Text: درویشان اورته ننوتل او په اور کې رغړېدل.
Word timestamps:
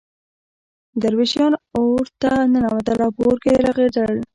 درویشان 1.01 1.53
اورته 1.77 2.31
ننوتل 2.53 2.99
او 3.05 3.11
په 3.17 3.21
اور 3.27 3.37
کې 3.43 3.51
رغړېدل. 3.65 4.13